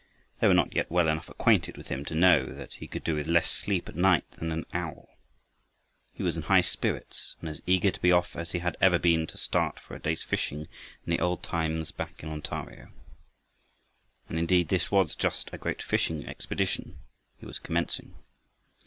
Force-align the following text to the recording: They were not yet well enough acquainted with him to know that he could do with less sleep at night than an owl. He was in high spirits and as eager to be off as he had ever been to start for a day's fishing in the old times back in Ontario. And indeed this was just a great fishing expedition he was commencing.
They 0.39 0.47
were 0.47 0.55
not 0.55 0.73
yet 0.75 0.89
well 0.89 1.07
enough 1.07 1.29
acquainted 1.29 1.77
with 1.77 1.89
him 1.89 2.03
to 2.05 2.15
know 2.15 2.43
that 2.43 2.73
he 2.73 2.87
could 2.87 3.03
do 3.03 3.13
with 3.13 3.27
less 3.27 3.51
sleep 3.51 3.87
at 3.87 3.95
night 3.95 4.23
than 4.31 4.51
an 4.51 4.65
owl. 4.73 5.15
He 6.11 6.23
was 6.23 6.35
in 6.37 6.41
high 6.41 6.61
spirits 6.61 7.35
and 7.39 7.47
as 7.47 7.61
eager 7.67 7.91
to 7.91 7.99
be 7.99 8.11
off 8.11 8.35
as 8.35 8.53
he 8.53 8.57
had 8.57 8.75
ever 8.81 8.97
been 8.97 9.27
to 9.27 9.37
start 9.37 9.79
for 9.79 9.93
a 9.93 9.99
day's 9.99 10.23
fishing 10.23 10.61
in 11.05 11.11
the 11.11 11.19
old 11.19 11.43
times 11.43 11.91
back 11.91 12.23
in 12.23 12.29
Ontario. 12.29 12.91
And 14.27 14.39
indeed 14.39 14.69
this 14.69 14.89
was 14.89 15.13
just 15.13 15.51
a 15.53 15.59
great 15.59 15.83
fishing 15.83 16.25
expedition 16.25 16.97
he 17.37 17.45
was 17.45 17.59
commencing. 17.59 18.15